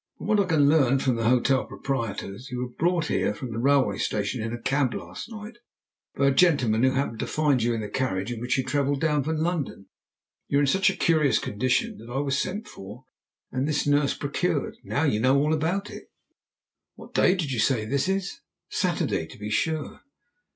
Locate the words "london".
9.37-9.89